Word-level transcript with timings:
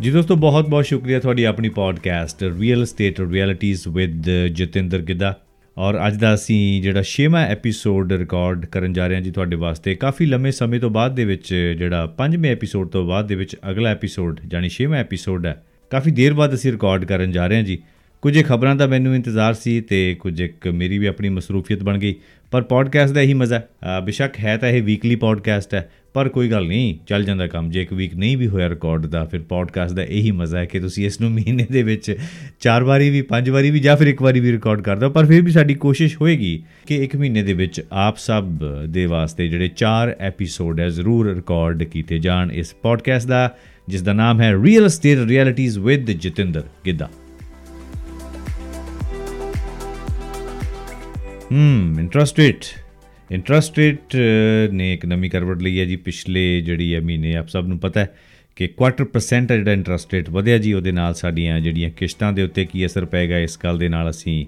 ਜੀ 0.00 0.10
ਦੋਸਤੋ, 0.10 0.34
ਬਹੁਤ 0.36 0.68
ਬਹੁਤ 0.68 0.84
ਸ਼ੁਕਰੀਆ 0.84 1.18
ਤੁਹਾਡੀ 1.20 1.44
ਆਪਣੀ 1.44 1.68
podcast 1.68 2.42
real 2.58 2.84
state 2.86 3.20
realities 3.20 3.86
with 3.88 4.28
Jatinder 4.54 4.98
Gidda 5.02 5.34
ਔਰ 5.76 5.98
ਅੱਜ 6.06 6.16
ਦਾ 6.16 6.32
ਅਸੀਂ 6.34 6.58
ਜਿਹੜਾ 6.82 7.02
6ਵਾਂ 7.06 7.42
ਐਪੀਸੋਡ 7.54 8.12
ਰਿਕਾਰਡ 8.12 8.64
ਕਰਨ 8.66 8.92
ਜਾ 8.92 9.06
ਰਹੇ 9.06 9.16
ਹਾਂ 9.16 9.22
ਜੀ 9.22 9.30
ਤੁਹਾਡੇ 9.30 9.56
ਵਾਸਤੇ, 9.56 9.94
ਕਾਫੀ 9.94 10.26
ਲੰਮੇ 10.26 10.50
ਸਮੇਂ 10.50 10.80
ਤੋਂ 10.80 10.90
ਬਾਅਦ 10.90 11.14
ਦੇ 11.14 11.24
ਵਿੱਚ 11.24 11.48
ਜਿਹੜਾ 11.78 12.02
5ਵੇਂ 12.18 12.50
ਐਪੀਸੋਡ 12.50 12.88
ਤੋਂ 12.88 13.04
ਬਾਅਦ 13.06 13.26
ਦੇ 13.28 13.34
ਵਿੱਚ 13.34 13.56
ਅਗਲਾ 13.70 13.90
ਐਪੀਸੋਡ 13.90 14.40
ਯਾਨੀ 14.54 14.70
6ਵਾਂ 14.76 14.98
ਐਪੀਸੋਡ 14.98 15.46
ਹੈ, 15.46 15.54
ਕਾਫੀ 15.92 16.10
ਦੇਰ 16.20 16.34
ਬਾਅਦ 16.34 16.54
ਅਸੀਂ 16.54 16.72
ਰਿਕਾਰਡ 16.72 17.04
ਕਰਨ 17.04 17.32
ਜਾ 17.32 17.46
ਰਹੇ 17.46 17.56
ਹਾਂ 17.56 17.64
ਜੀ। 17.64 17.78
ਕੁਝ 18.22 18.42
ਖਬਰਾਂ 18.44 18.74
ਦਾ 18.76 18.86
ਮੈਨੂੰ 18.86 19.14
ਇੰਤਜ਼ਾਰ 19.14 19.54
ਸੀ 19.54 19.80
ਤੇ 19.80 20.16
ਕੁਝ 20.20 20.40
ਇੱਕ 20.40 20.68
ਮੇਰੀ 20.68 20.98
ਵੀ 20.98 21.06
ਆਪਣੀ 21.06 21.28
ਮਸਰੂਫੀਅਤ 21.28 21.82
ਬਣ 21.82 21.98
ਗਈ, 21.98 22.14
ਪਰ 22.50 22.62
ਪੋਡਕਾਸਟ 22.62 23.14
ਦਾ 23.14 23.20
ਇਹੀ 23.20 23.34
ਮਜ਼ਾ 23.34 23.60
ਬਿਸ਼ੱਕ 24.04 24.38
ਹੈ 24.40 24.56
ਤਾਂ 24.56 24.68
ਇਹ 24.68 24.82
ਵੀਕਲੀ 24.82 25.16
ਪੋਡਕਾਸਟ 25.16 25.74
ਹੈ, 25.74 25.88
ਪਰ 26.14 26.28
ਕੋਈ 26.28 26.50
ਗੱਲ 26.50 26.66
ਨਹੀਂ, 26.66 26.96
ਚੱਲ 27.06 27.24
ਜਾਂਦਾ 27.24 27.46
ਕੰਮ। 27.46 27.70
ਜੇ 27.70 27.82
ਇੱਕ 27.82 27.92
ਵੀਕ 27.92 28.14
ਨਹੀਂ 28.14 28.36
ਵੀ 28.36 28.46
ਹੋਇਆ 28.48 28.68
ਰਿਕਾਰਡ 28.68 29.06
ਦਾ, 29.06 29.24
ਫਿਰ 29.24 29.40
ਪੋਡਕਾਸਟ 29.40 29.94
ਦਾ 29.94 30.02
ਇਹੀ 30.02 30.30
ਮਜ਼ਾ 30.30 30.58
ਹੈ 30.58 30.64
ਕਿ 30.64 30.80
ਤੁਸੀਂ 30.80 31.06
ਇਸ 31.06 31.20
ਨੂੰ 31.20 31.30
ਮਹੀਨੇ 31.30 31.66
ਦੇ 31.72 31.82
ਵਿੱਚ 31.82 32.14
ਚਾਰ 32.60 32.84
ਵਾਰੀ 32.84 33.10
ਵੀ, 33.10 33.22
ਪੰਜ 33.22 33.50
ਵਾਰੀ 33.50 33.70
ਵੀ 33.70 33.80
ਜਾਂ 33.80 33.96
ਫਿਰ 33.96 34.06
ਇੱਕ 34.06 34.22
ਵਾਰੀ 34.22 34.40
ਵੀ 34.40 34.52
ਰਿਕਾਰਡ 34.52 34.80
ਕਰ 34.80 34.96
ਦਿਓ। 34.96 35.10
ਪਰ 35.10 35.26
ਫਿਰ 35.26 35.42
ਵੀ 35.42 35.52
ਸਾਡੀ 35.52 35.74
ਕੋਸ਼ਿਸ਼ 35.74 36.16
ਹੋਏਗੀ 36.20 36.62
ਕਿ 36.86 36.96
ਇੱਕ 37.04 37.16
ਮਹੀਨੇ 37.16 37.42
ਦੇ 37.42 37.52
ਵਿੱਚ 37.52 37.80
ਆਪ 37.92 38.18
ਸਭ 38.18 38.50
ਦੇ 38.88 39.06
ਵਾਸਤੇ 39.06 39.48
ਜਿਹੜੇ 39.48 39.68
ਚਾਰ 39.68 40.16
ਐਪੀਸੋਡ 40.20 40.80
ਹੈ, 40.80 40.88
ਜ਼ਰੂਰ 40.88 41.34
ਰਿਕਾਰਡ 41.34 41.82
ਕੀਤੇ 41.84 42.18
ਜਾਣ 42.18 42.52
ਇਸ 42.52 42.74
ਪੋਡਕਾਸਟ 42.82 43.28
ਦਾ, 43.28 43.50
ਜਿਸ 43.88 44.02
ਦਾ 44.02 44.12
ਨਾਮ 44.12 44.40
ਹੈ 44.40 44.52
real 44.64 44.88
state 44.88 45.18
realities 45.18 45.78
with 45.78 46.10
Jatinder 46.10 46.64
Gidda 46.86 47.10
hmm 51.52 51.96
interest 52.00 52.38
rate 52.38 52.64
interest 53.30 53.78
rate 53.78 54.16
ਨੇ 54.72 54.92
ਇੱਕ 54.94 55.04
ਨਵੀਂ 55.06 55.30
ਕਰਵਟ 55.30 55.62
ਲਈ 55.62 55.78
ਹੈ 55.80 55.84
ਜੀ। 55.84 55.96
ਪਿਛਲੇ 55.96 56.60
ਜਿਹੜੀ 56.60 56.94
ਹੈ 56.94 57.00
ਮਹੀਨੇ 57.00 57.34
ਆਪ 57.36 57.48
ਸਭ 57.48 57.64
ਨੂੰ 57.66 57.78
ਪਤਾ 57.78 58.00
ਹੈ 58.00 58.14
ਕਿ 58.56 58.66
ਕੁਆਟਰ 58.66 59.04
ਪਰਸੈਂਟ 59.04 59.52
ਜਿਹੜਾ 59.52 59.72
ਇੰਟਰਸਟ 59.72 60.12
ਰੇਟ 60.14 60.28
ਵਧਿਆ 60.30 60.58
ਜੀ, 60.58 60.72
ਉਹਦੇ 60.72 60.92
ਨਾਲ 60.92 61.14
ਸਾਡੀਆਂ 61.14 61.60
ਜਿਹੜੀਆਂ 61.60 61.90
ਕਿਸ਼ਤਾਂ 61.90 62.32
ਦੇ 62.32 62.42
ਉੱਤੇ 62.42 62.64
ਕੀ 62.64 62.86
ਅਸਰ 62.86 63.04
ਪਏਗਾ 63.04 63.38
ਇਸ 63.38 63.58
ਗੱਲ 63.64 63.78
ਦੇ 63.78 63.88
ਨਾਲ 63.88 64.10
ਅਸੀਂ 64.10 64.46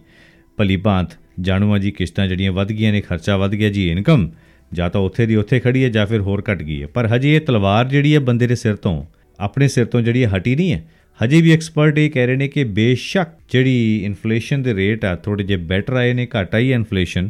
ਭਲੀ 0.56 0.76
ਭਾਂਤ 0.76 1.16
ਜਾਣੂਆ 1.40 1.78
ਜੀ। 1.78 1.90
ਕਿਸ਼ਤਾਂ 1.90 2.26
ਜਿਹੜੀਆਂ 2.28 2.52
ਵੱਧ 2.52 2.72
ਗਈਆਂ 2.72 2.92
ਨੇ, 2.92 3.00
ਖਰਚਾ 3.00 3.36
ਵੱਧ 3.36 3.54
ਗਿਆ 3.54 3.70
ਜੀ 3.70 3.90
ਇਨਕਮ 3.90 4.30
ਜਾਂ 4.72 4.90
ਤਾਂ 4.90 5.00
ਉੱਥੇ 5.00 5.26
ਦੀ 5.26 5.36
ਉੱਥੇ 5.36 5.60
ਖੜੀ 5.60 5.84
ਹੈ 5.84 5.88
ਜਾਂ 5.88 6.06
ਫਿਰ 6.06 6.20
ਹੋਰ 6.20 6.42
ਘਟ 6.52 6.62
ਗਈ 6.62 6.82
ਹੈ। 6.82 6.86
ਪਰ 6.86 7.06
ਹਜੇ 7.06 7.34
ਇਹ 7.36 7.40
ਤਲਵਾਰ 7.40 7.88
ਜਿਹੜੀ 7.88 8.14
ਹੈ 8.14 8.20
ਬੰਦੇ 8.20 8.46
ਦੇ 8.46 8.54
ਸਿਰ 8.54 8.76
ਤੋਂ, 8.76 9.04
ਆਪਣੇ 9.38 9.68
ਸਿਰ 9.68 9.86
ਤੋਂ 9.86 10.00
ਜਿਹੜੀ 10.00 10.24
ਹਟੀ 10.24 10.56
ਨਹੀਂ 10.56 10.72
ਹੈ। 10.72 10.84
ਹਜੇ 11.24 11.40
ਵੀ 11.40 11.52
ਐਕਸਪਰਟ 11.52 11.98
ਇਹ 11.98 12.10
ਕਹਿ 12.10 12.26
ਰਹੇ 12.26 12.36
ਨੇ 12.36 12.48
ਕਿ 12.48 12.64
ਬੇਸ਼ੱਕ 12.64 13.30
ਜਿਹੜੀ 13.52 14.04
ਇਨਫਲੇਸ਼ਨ 14.04 14.62
ਦੇ 14.62 14.74
ਰੇਟ 14.74 15.04
ਆ 15.04 15.16
ਥੋੜੇ 15.16 15.44
ਜਿਹਾ 15.44 15.58
ਬੈਟਰ 15.58 15.94
ਆਏ 15.94 16.12
ਨੇ, 16.12 16.26
ਘਟ 16.26 16.54
ਆਈ 16.54 16.72
ਇਨਫਲੇਸ਼ਨ 16.72 17.28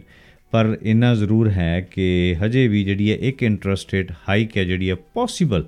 ਪਰ 0.50 0.76
ਇੰਨਾ 0.82 1.14
ਜ਼ਰੂਰ 1.14 1.50
ਹੈ 1.50 1.80
ਕਿ 1.80 2.36
ਹਜੇ 2.44 2.68
ਵੀ 2.68 2.84
ਜਿਹੜੀ 2.84 3.10
ਹੈ 3.10 3.16
ਇੱਕ 3.20 3.42
ਇੰਟਰਸਟ 3.42 3.94
ਰੇਟ 3.94 4.12
ਹਾਈਕ 4.28 4.56
ਹੈ, 4.56 4.64
ਜਿਹੜੀ 4.64 4.90
ਹੈ 4.90 4.94
ਪੋਸੀਬਲ 4.94 5.66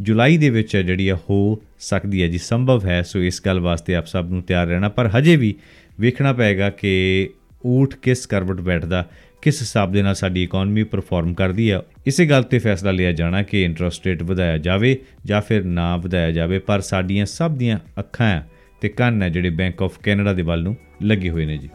ਜੁਲਾਈ 0.00 0.36
ਦੇ 0.38 0.50
ਵਿੱਚ 0.50 0.76
ਜਿਹੜੀ 0.76 1.08
ਹੈ 1.10 1.14
ਹੋ 1.14 1.62
ਸਕਦੀ 1.78 2.22
ਹੈ 2.22 2.28
ਜੀ, 2.28 2.38
ਸੰਭਵ 2.38 2.86
ਹੈ। 2.86 3.02
ਸੋ 3.02 3.22
ਇਸ 3.22 3.42
ਗੱਲ 3.46 3.60
ਵਾਸਤੇ 3.60 3.94
ਆਪ 3.94 4.06
ਸਭ 4.06 4.26
ਨੂੰ 4.30 4.42
ਤਿਆਰ 4.42 4.66
ਰਹਿਣਾ, 4.66 4.88
ਪਰ 4.88 5.10
ਹਜੇ 5.18 5.36
ਵੀ 5.36 5.54
ਵੇਖਣਾ 6.00 6.32
ਪਏਗਾ 6.32 6.70
ਕਿ 6.70 7.30
ਊਠ 7.66 7.94
ਕਿਸ 7.94 8.26
ਕਰਵਟ 8.26 8.60
ਬੈਠਦਾ 8.60 9.08
ਕਿਸ 9.44 9.60
ਹਿਸਾਬ 9.62 9.92
ਦੇ 9.92 10.02
ਨਾਲ 10.02 10.14
ਸਾਡੀ 10.14 10.42
ਇਕਨੋਮੀ 10.42 10.82
ਪਰਫਾਰਮ 10.82 11.32
ਕਰਦੀ 11.34 11.70
ਹੈ, 11.70 11.80
ਇਸੇ 12.06 12.26
ਗੱਲ 12.26 12.42
ਤੇ 12.42 12.58
ਫੈਸਲਾ 12.58 12.90
ਲਿਆ 12.90 13.10
ਜਾਣਾ 13.12 13.42
ਕਿ 13.42 13.62
ਇੰਟਰਸਟ 13.64 14.06
ਰੇਟ 14.06 14.22
ਵਧਾਇਆ 14.22 14.58
ਜਾਵੇ 14.58 14.96
ਜਾਂ 15.26 15.40
ਫਿਰ 15.40 15.64
ਨਾ 15.64 15.96
ਵਧਾਇਆ 15.96 16.30
ਜਾਵੇ, 16.30 16.58
ਪਰ 16.58 16.80
ਸਾਡੀਆਂ 16.80 17.26
ਸਭ 17.26 17.56
ਦੀਆਂ 17.56 17.78
ਅੱਖਾਂ 17.98 18.40
ਤੇ 18.82 18.88
ਕੰਨ 18.90 19.22
ਹੈ 19.22 19.28
ਜਿਹੜੇ 19.28 19.50
ਬੈਂਕ 19.50 19.82
ਆਫ 19.82 19.98
ਕੈਨੇਡਾ 20.02 20.32
ਦੇ 20.32 20.42
ਵੱਲ 20.42 20.62
ਨੂੰ 20.62 20.76
ਲੱਗੇ 21.02 21.30
ਹੋਏ 21.30 21.44
ਨੇ 21.46 21.56
ਜੀ। 21.58 21.68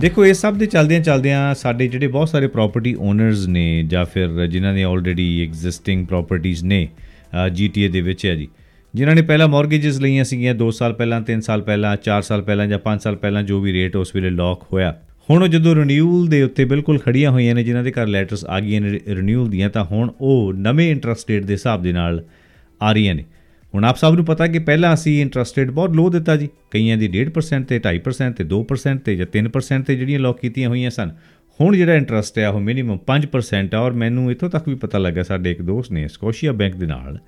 ਦੇਖੋ, 0.00 0.24
ਇਹ 0.26 0.34
ਸਭ 0.34 0.56
ਦੇ 0.56 0.66
ਚਲਦਿਆਂ 0.66 1.00
ਚਲਦਿਆਂ 1.00 1.54
ਸਾਡੇ 1.54 1.88
ਜਿਹੜੇ 1.88 2.06
ਬਹੁਤ 2.06 2.28
ਸਾਰੇ 2.28 2.46
ਪ੍ਰਾਪਰਟੀ 2.46 2.94
ਓਨਰਸ 2.94 3.46
ਨੇ 3.48 3.82
ਜਾਂ 3.82 4.04
ਫਿਰ 4.04 4.46
ਜਿਨ੍ਹਾਂ 4.46 4.72
ਨੇ 4.74 4.82
ਆਲਰੇਡੀ 4.84 5.42
ਐਗਜ਼ਿਸਟਿੰਗ 5.42 6.06
ਪ੍ਰਾਪਰਟੀਆਂ 6.06 6.64
ਨੇ 6.64 6.86
ਜੀਟੀਏ 7.54 7.88
ਦੇ 7.88 8.00
ਵਿੱਚ 8.00 8.26
ਹੈ 8.26 8.34
ਜੀ। 8.34 8.48
ਜਿਨ੍ਹਾਂ 8.96 9.16
ਨੇ 9.16 9.22
ਪਹਿਲਾਂ 9.22 9.48
ਮਾਰਗੇजेस 9.48 10.00
ਲਈਆਂ 10.00 10.24
ਸੀਗੀਆਂ 10.24 10.54
2 10.54 10.70
ਸਾਲ 10.70 10.92
ਪਹਿਲਾਂ 10.92 11.20
3 11.20 11.40
ਸਾਲ 11.40 11.62
ਪਹਿਲਾਂ 11.62 11.96
4 11.96 12.22
ਸਾਲ 12.22 12.42
ਪਹਿਲਾਂ 12.42 12.66
ਜਾਂ 12.66 12.78
5 12.78 13.02
ਸਾਲ 13.02 13.16
ਪਹਿਲਾਂ, 13.16 13.42
ਜੋ 13.42 13.60
ਵੀ 13.60 13.72
ਰੇਟ 13.72 13.96
ਉਸ 13.96 14.14
ਵੇਲੇ 14.14 14.30
ਲੌਕ 14.30 14.66
ਹੋਇਆ। 14.72 15.00
ਹੁਣ 15.30 15.48
ਜਦੋਂ 15.48 15.74
ਰੀਨਿਊਅਲ 15.74 16.26
ਦੇ 16.26 16.42
ਉੱਤੇ 16.42 16.64
ਬਿਲਕੁਲ 16.64 16.98
ਖੜੀਆਂ 16.98 17.30
ਹੋਈਆਂ 17.30 17.54
ਨੇ, 17.54 17.64
ਜਿਨ੍ਹਾਂ 17.64 17.84
ਦੇ 17.84 17.90
ਘਰ 17.90 18.06
ਲੈਟਰਸ 18.06 18.44
ਆ 18.44 18.60
ਗਈਆਂ 18.60 18.80
ਨੇ 18.80 19.00
ਰੀਨਿਊਅਲ 19.08 19.48
ਦੀਆਂ, 19.48 19.70
ਤਾਂ 19.70 19.84
ਹੁਣ 19.84 20.12
ਉਹ 20.20 20.52
ਨਵੇਂ 20.52 20.90
ਇੰਟਰਸਟ 20.90 21.30
ਰੇਟ 21.30 21.44
ਦੇ 21.44 21.52
ਹਿਸਾਬ 21.52 21.82
ਦੇ 21.82 21.92
ਨਾਲ 21.92 22.24
ਆ 22.82 22.92
ਰਹੀਆਂ 22.92 23.14
ਨੇ। 23.14 23.24
ਹੁਣ 23.74 23.84
ਆਪ 23.84 23.96
ਸਭ 23.96 24.12
ਨੂੰ 24.14 24.24
ਪਤਾ 24.24 24.46
ਕਿ 24.46 24.58
ਪਹਿਲਾਂ 24.58 24.94
ਅਸੀਂ 24.94 25.22
ਇੰਟਰਸਟ 25.22 25.58
ਰੇਟ 25.58 25.70
ਬਹੁਤ 25.70 25.90
ਲੋ 25.90 26.10
ਦਿੱਤਾ 26.10 26.36
ਜੀ। 26.36 26.48
ਕਈਆਂ 26.70 26.96
ਦੀ 26.96 27.08
1.5% 27.08 27.64
ਤੇ 27.64 27.78
2.5% 27.78 28.36
ਤੇ 28.36 28.44
2% 28.44 29.02
ਤੇ 29.04 29.16
ਜਾਂ 29.16 29.26
3% 29.26 29.84
ਤੇ 29.86 29.96
ਜਿਹੜੀਆਂ 29.96 30.20
ਲੌਕ 30.20 30.40
ਕੀਤੀਆਂ 30.40 30.68
ਹੋਈਆਂ 30.68 30.90
ਸਨ। 30.90 31.10
ਹੁਣ 31.60 31.76
ਜਿਹੜਾ 31.76 31.94
ਇੰਟਰਸਟ 31.94 32.38
ਹੈ 32.38 32.48
ਉਹ 32.48 32.60
ਮਿਨੀਮਮ 32.60 32.98
5% 32.98 33.74
ਆ। 33.74 33.78
ਔਰ 33.78 33.92
ਮੈਨੂੰ 33.92 34.30
ਇਥੋਂ 34.30 34.50
ਤੱਕ 34.50 34.68
ਵੀ 34.68 34.74
ਪਤਾ 34.74 34.98
ਲੱਗਾ, 34.98 35.22
ਸਾਡੇ 35.22 35.50
ਇੱਕ 35.50 35.62
ਦੋਸਤ 35.62 35.92
ਨੇ 35.92 36.08
ਸਕੋਸ਼ੀਆ 36.08 36.52
ਬੈਂਕ 36.52 36.76
ਦੇ 36.76 36.86
ਨਾਲ 36.86 37.18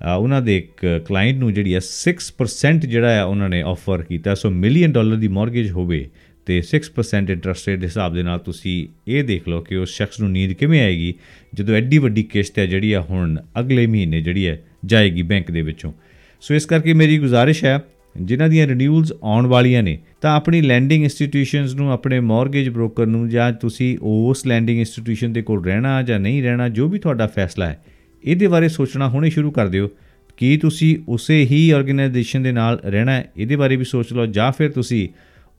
ਉਹਨਾਂ 0.00 0.42
ਦੇ 0.42 0.56
ਇੱਕ 0.56 0.86
ਕਲਾਇੰਟ 1.08 1.38
ਨੂੰ 1.38 1.52
ਜਿਹੜੀ 1.52 1.74
ਹੈ 1.74 1.80
6% 1.80 2.86
ਜਿਹੜਾ 2.86 3.10
ਹੈ 3.10 3.24
ਉਹਨਾਂ 3.24 3.48
ਨੇ 3.48 3.62
ਆਫਰ 3.62 4.02
ਕੀਤਾ। 4.02 4.34
ਸੋ 4.34 4.50
ਮਿਲੀਅਨ 4.50 4.92
ਡਾਲਰ 4.92 5.16
ਦੀ 5.16 5.28
ਮਾਰਗੇਜ 5.28 5.70
ਹੋਵੇ 5.70 6.08
ਤੇ 6.46 6.60
6% 6.62 7.30
ਇੰਟਰਸਟ 7.30 7.68
ਰੇਟ 7.68 7.80
ਦੇ 7.80 7.86
ਹਿਸਾਬ 7.86 8.14
ਦੇ 8.14 8.22
ਨਾਲ 8.22 8.38
ਤੁਸੀਂ 8.38 8.76
ਇਹ 9.08 9.24
ਦੇਖ 9.24 9.48
ਲਓ 9.48 9.60
ਕਿ 9.60 9.76
ਉਸ 9.76 9.90
ਸ਼ਖਸ 9.90 10.20
ਨੂੰ 10.20 10.30
ਨੀਂਦ 10.30 10.52
ਕਿਵੇਂ 10.52 10.80
ਆਏਗੀ, 10.80 11.14
ਜਦੋਂ 11.54 11.74
ਐਡੀ 11.74 11.98
ਵੱਡੀ 11.98 12.22
ਕਿਸ਼ਤ 12.22 12.58
ਹੈ 12.58 12.66
ਜਿਹੜੀ 12.66 12.92
ਆ 12.92 13.00
ਹੁਣ 13.00 13.36
ਅਗਲੇ 13.60 13.86
ਮਹੀਨੇ 13.86 14.20
ਜਿਹੜੀ 14.20 14.46
ਹੈ 14.46 14.58
ਜਾਏਗੀ 14.86 15.22
ਬੈਂਕ 15.22 15.50
ਦੇ 15.50 15.62
ਵਿੱਚੋਂ। 15.62 15.92
ਸੋ 16.40 16.54
ਇਸ 16.54 16.66
ਕਰਕੇ 16.66 16.92
ਮੇਰੀ 16.92 17.18
ਗੁਜ਼ਾਰਿਸ਼ 17.18 17.64
ਹੈ, 17.64 17.78
ਜਿਨ੍ਹਾਂ 18.16 18.48
ਦੀਆਂ 18.48 18.66
ਰੀਨਿਊਅਲਸ 18.66 19.12
ਆਉਣ 19.22 19.46
ਵਾਲੀਆਂ 19.46 19.82
ਨੇ, 19.82 19.98
ਤਾਂ 20.20 20.36
ਆਪਣੀ 20.36 20.60
ਲੈਂਡਿੰਗ 20.60 21.02
ਇੰਸਟੀਟਿਊਸ਼ਨਸ 21.04 21.74
ਨੂੰ, 21.74 21.92
ਆਪਣੇ 21.92 22.20
ਮਾਰਗੇਜ 22.20 22.68
ਬ੍ਰੋਕਰ 22.68 23.06
ਨੂੰ 23.06 23.28
ਜਾਂ 23.28 23.52
ਤੁਸੀਂ 23.52 23.96
ਉਸ 24.02 24.46
ਲੈਂਡਿੰਗ 24.46 24.78
ਇੰਸਟੀਟਿਊਸ਼ਨ 24.78 25.32
ਦੇ 25.32 25.42
ਕੋਲ 25.42 25.64
ਰਹਿਣਾ 25.64 26.02
ਜਾਂ 26.02 26.20
ਨਹੀਂ 26.20 26.42
ਰਹਿਣਾ, 26.42 26.68
ਜੋ 26.68 26.88
ਵੀ 26.88 26.98
ਤੁਹਾਡਾ 26.98 27.26
ਫੈਸਲਾ 27.26 27.66
ਹੈ 27.66 27.84
ਇਹਦੇ 28.28 28.46
ਬਾਰੇ 28.46 28.68
ਸੋਚਣਾ 28.68 29.08
ਹੁਣੇ 29.08 29.30
ਸ਼ੁਰੂ 29.30 29.50
ਕਰ 29.50 29.68
ਦਿਓ। 29.68 29.88
ਕੀ 30.36 30.56
ਤੁਸੀਂ 30.56 30.96
ਉਸੇ 31.08 31.40
ਹੀ 31.44 31.70
ਆਰਗੇਨਾਈਜੇਸ਼ਨ 31.70 32.42
ਦੇ 32.42 32.52
ਨਾਲ 32.52 32.80
ਰਹਿਣਾ 32.84 33.12
ਹੈ? 33.12 33.30
ਇਹਦੇ 33.36 33.56
ਬਾਰੇ 33.56 33.76
ਵੀ 33.76 33.84
ਸੋਚ 33.84 34.12
ਲਓ। 34.12 34.26
ਜਾਂ 34.26 34.50
ਫਿਰ 34.52 34.70
ਤੁਸੀਂ 34.70 35.08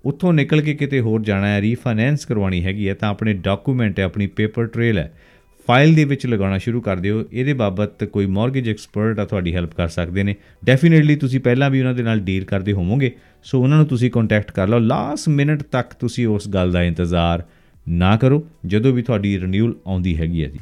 ਉੱਥੋਂ 0.06 0.34
ਨਿਕਲ 0.34 0.62
ਕੇ 0.62 0.74
ਕਿਤੇ 0.74 1.00
ਹੋਰ 1.00 1.22
ਜਾਣਾ 1.22 1.47
ਹੈ 1.47 1.62
ਰੀਫਾਈਨੈਂਸ 1.62 2.25
ਕਰਵਾਉਣੀ 2.25 2.63
ਹੈਗੀ 2.63 2.88
ਹੈ, 2.90 2.94
ਤਾਂ 2.94 3.09
ਆਪਣੇ 3.09 3.34
ਡਾਕੂਮੈਂਟ 3.34 4.00
ਹੈ, 4.00 4.03
ਆਪਣੀ 4.03 4.28
ਪੇਪਰ 4.28 4.68
ਟ੍ਰੇਲ 4.68 4.97
ਹੈ 4.97 5.12
ਫਾਈਲ 5.68 5.94
ਦੇ 5.96 6.03
ਵਿੱਚ 6.03 6.25
ਲਗਾਉਣਾ 6.25 6.58
ਸ਼ੁਰੂ 6.58 6.81
ਕਰ 6.81 6.97
ਦਿਓ। 6.97 7.24
ਇਹਦੇ 7.34 7.53
ਬਾਬਤ 7.53 8.03
ਕੋਈ 8.03 8.25
ਮਾਰਗੇਜ 8.25 8.69
ਐਕਸਪਰਟ 8.69 9.19
ਆ 9.19 9.25
ਤੁਹਾਡੀ 9.25 9.53
ਹੈਲਪ 9.56 9.74
ਕਰ 9.74 9.88
ਸਕਦੇ 9.88 10.24
ਨੇ। 10.24 10.35
ਡੈਫੀਨਿਟਲੀ 10.66 11.16
ਤੁਸੀਂ 11.16 11.40
ਪਹਿਲਾਂ 11.40 11.69
ਵੀ 11.69 11.79
ਉਹਨਾਂ 11.79 11.94
ਦੇ 11.94 12.03
ਨਾਲ 12.03 12.19
ਡੀਲ 12.19 12.46
ਕਰਦੇ 12.46 12.74
ਹੋਵੋਗੇ। 12.74 13.12
ਸੋ 13.44 13.62
ਉਹਨਾਂ 13.62 13.78
ਨੂੰ 13.78 13.85
ਤੁਸੀਂ 13.85 14.12
ਕੰਟੈਕਟ 14.12 14.52
ਕਰ 14.52 14.68
ਲਓ। 14.68 14.79
ਲਾਸਟ 14.79 15.29
ਮਿੰਟ 15.29 15.63
ਤੱਕ 15.63 15.94
ਤੁਸੀਂ 15.94 16.28
ਉਸ 16.28 16.47
ਗੱਲ 16.50 16.72
ਦਾ 16.72 16.84
ਇੰਤਜ਼ਾਰ 16.84 17.44
ਨਾ 17.90 18.16
ਕਰੋ, 18.16 18.44
ਜਦੋਂ 18.66 18.94
ਵੀ 18.94 19.02
ਤੁਹਾਡੀ 19.02 19.40
ਰੀਨਿਊਅਲ 19.40 19.74
ਆਉਂਦੀ 19.88 20.18
ਹੈਗੀ 20.18 20.44
ਹੈ 20.44 20.50
ਜੀ। 20.50 20.59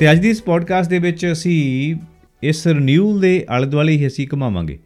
ਤੇ 0.00 0.10
ਅੱਜ 0.12 0.18
ਦੀ 0.18 0.28
ਇਸ 0.28 0.40
ਪੋਡਕਾਸਟ 0.42 0.90
ਦੇ 0.90 0.98
ਵਿੱਚ 0.98 1.26
ਅਸੀਂ 1.32 1.94
ਇਸ 2.42 2.66
ਰੀਨਿਊਅਲ 2.66 3.20
ਦੇ 3.20 3.44
ਆਲੇ 3.48 3.66
ਦੁਆਲੇ 3.66 3.92
ਹੀ 3.92 4.06
ਅਸੀਂ 4.06 4.26
ਘਮਾਵਾਂਗੇ। 4.34 4.78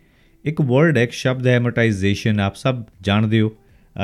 ਇੱਕ 0.44 0.60
ਵਰਡ 0.60 0.98
ਹੈ, 0.98 1.02
ਇੱਕ 1.02 1.12
ਸ਼ਬਦ 1.12 1.46
ਹੈ 1.46 1.54
ਐਮਰਟਾਈਜੇਸ਼ਨ 1.56 2.40
ਆਪ 2.40 2.56
ਸਭ 2.56 2.82
ਜਾਣਦੇ 3.00 3.40
ਹੋ। 3.40 3.52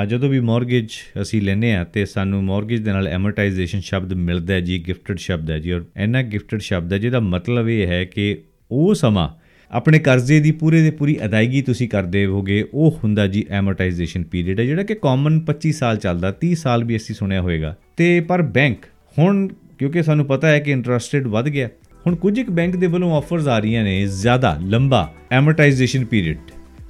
ਜਦੋਂ 0.09 0.29
ਵੀ 0.29 0.41
ਮਾਰਗੇਜ 0.41 0.91
ਅਸੀਂ 1.23 1.41
ਲੈਨੇ 1.43 1.75
ਆ 1.77 1.83
ਤੇ 1.85 2.05
ਸਾਨੂੰ 2.07 2.43
ਮਾਰਗੇਜ 2.45 2.81
ਦੇ 2.81 2.93
ਨਾਲ 2.93 3.09
ਐਮਰਟਾਈਜੇਸ਼ਨ 3.09 3.81
ਸ਼ਬਦ 3.81 4.13
ਮਿਲਦਾ 4.13 4.55
ਹੈ 4.55 4.61
ਜੀ 4.61 4.79
ਗਿਫਟਡ 4.87 5.19
ਸ਼ਬਦ 5.19 5.51
ਹੈ 5.51 5.59
ਜੀ। 5.59 5.73
ਔਰ 5.73 5.85
ਇਹਨਾਂ 5.97 6.23
ਗਿਫਟਡ 6.23 6.61
ਸ਼ਬਦ 6.61 6.93
ਹੈ, 6.93 6.99
ਜਿਹਦਾ 6.99 7.21
ਮਤਲਬ 7.21 7.69
ਇਹ 7.69 7.87
ਹੈ 7.87 8.05
ਕਿ 8.05 8.39
ਉਹ 8.71 8.95
ਸਮਾਂ 8.95 9.29
ਆਪਣੇ 9.71 9.99
ਕਰਜ਼ੇ 9.99 10.41
ਦੀ 10.41 10.53
ਪੂਰੇ 10.53 10.83
ਦੇ 10.83 10.91
ਪੂਰੀ 10.91 11.19
ਅਦਾਇਗੀ 11.25 11.63
ਤੁਸੀਂ 11.63 11.89
ਕਰਦੇ 11.89 12.25
ਹੋਗੇ, 12.27 12.65
ਉਹ 12.75 12.99
ਹੁੰਦਾ 13.05 13.27
ਜੀ 13.27 13.45
ਐਮਰਟਾਈਜੇਸ਼ਨ 13.51 14.25
ਪੀਰੀਅਡ 14.25 14.61
ਹੈ, 14.61 14.65
ਜਿਹੜਾ 14.65 14.83
ਕਿ 14.83 14.95
ਕਾਮਨ 14.95 15.41
25 15.41 15.73
ਸਾਲ 15.73 15.97
ਚੱਲਦਾ 15.97 16.33
30 16.41 16.55
ਸਾਲ 16.55 16.85
ਵੀ 16.85 16.97
ਅਸੀਂ 16.97 17.15
ਸੁਣਿਆ 17.15 17.43
ਹੋਵੇਗਾ 17.43 17.77
ਤੇ 17.97 18.21
ਪਰ 18.21 18.43
ਬੈਂਕ 18.43 18.85
ਹੁਣ 19.19 19.49
ਕਿਉਂਕਿ 19.81 20.03
ਸਾਨੂੰ 20.03 20.27
ਪਤਾ 20.27 20.49
ਹੈ 20.49 20.59
ਕਿ 20.59 20.71
ਇੰਟਰਸਟ 20.71 21.15
ਰੇਟ 21.15 21.27
ਵੱਧ 21.27 21.49
ਗਿਆ। 21.49 21.69
ਹੁਣ 22.07 22.15
ਕੁਝ 22.15 22.39
ਇੱਕ 22.39 22.51
ਬੈਂਕ 22.51 22.77
ਦੇ 22.77 22.87
ਵੱਲੋਂ 22.87 23.17
ਆਫਰਸ 23.17 23.49
ਆ 23.49 23.59
ਰਹੀਆਂ 23.59 23.85
ਨੇ 23.85 24.07
ਜ਼ਿਆਦਾ 24.07 24.59
ਲੰਬਾ 24.67 25.13
ਐਮਰਟਾਈਜੇਸ਼ਨ 25.31 26.05
ਪੀਰੀਅਡ 26.05 26.37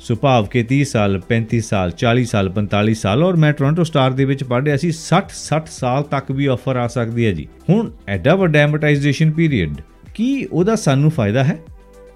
ਸੁਭਾਵ 0.01 0.47
ਕੇ 0.47 0.65
30 0.73 0.83
ਸਾਲ 0.85 1.23
35 1.29 1.61
ਸਾਲ 1.61 1.93
40 2.03 2.25
ਸਾਲ 2.25 2.53
45 2.57 2.95
ਸਾਲ 2.95 3.23
ਔਰ 3.23 3.37
ਮੈਂ 3.37 3.53
ਟੋਰਾਂਟੋ 3.53 3.85
ਸਟਾਰ 3.85 4.11
ਦੇ 4.11 4.25
ਵਿੱਚ 4.25 4.45
ਪੜ੍ਹਿਆ 4.45 4.77
ਸੀ 4.77 4.91
60 4.91 5.35
60 5.37 5.71
ਸਾਲ 5.71 6.03
ਤੱਕ 6.03 6.31
ਵੀ 6.33 6.47
ਆਫਰ 6.47 6.77
ਆ 6.77 6.87
ਸਕਦੀ 6.87 7.27
ਹੈ 7.27 7.33
ਜੀ। 7.33 7.49
ਹੁਣ 7.71 7.91
ਐਡਾ 8.09 8.35
ਵੱਡਾ 8.35 8.59
ਐਮਰਟਾਈਜੇਸ਼ਨ 8.59 9.31
ਪੀਰੀਅਡ 9.31 9.75
ਕੀ 10.15 10.45
ਉਹਦਾ 10.53 10.75
ਸਾਨੂੰ 10.75 11.11
ਫਾਇਦਾ 11.11 11.45
ਹੈ? 11.45 11.59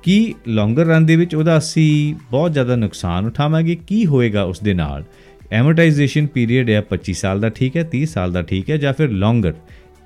ਕੀ 0.02 0.34
ਲੌਂਗਰ 0.48 0.86
ਰਨ 0.86 1.06
ਦੇ 1.06 1.16
ਵਿੱਚ 1.16 1.34
ਉਹਦਾ 1.34 1.58
ਅਸੀਂ 1.58 2.14
ਬਹੁਤ 2.30 2.52
ਜ਼ਿਆਦਾ 2.52 2.76
ਨੁਕਸਾਨ 2.76 3.26
ਉਠਾਵਾਂਗੇ? 3.26 3.74
ਕੀ 3.86 4.06
ਹੋਏਗਾ 4.06 4.42
ਉਸ 4.42 4.60
ਦੇ 4.60 4.74
ਨਾਲ? 4.74 5.04
ਐਮਰਟਾਈਜੇਸ਼ਨ 5.52 6.26
ਪੀਰੀਅਡ 6.26 6.70
ਹੈ 6.70 6.82
25 6.90 7.12
ਸਾਲ 7.12 7.40
ਦਾ 7.40 7.48
ਠੀਕ 7.48 7.76
ਹੈ 7.76 7.88
30 7.96 8.04
ਸਾਲ 8.04 8.32
ਦਾ 8.32 8.42
ਠੀਕ 8.42 8.70
ਹੈ 8.70 8.76
ਜਾਂ 8.76 8.92
ਫਿਰ 8.92 9.10
ਲੌਂਗਰ 9.10 9.54